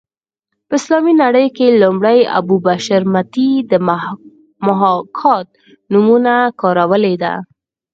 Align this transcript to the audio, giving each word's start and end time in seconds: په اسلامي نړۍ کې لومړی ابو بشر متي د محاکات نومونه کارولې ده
په 0.67 0.73
اسلامي 0.79 1.13
نړۍ 1.23 1.47
کې 1.57 1.77
لومړی 1.81 2.19
ابو 2.39 2.55
بشر 2.67 3.01
متي 3.13 3.49
د 3.71 3.73
محاکات 4.71 5.47
نومونه 5.91 6.33
کارولې 6.61 7.15
ده 7.23 7.33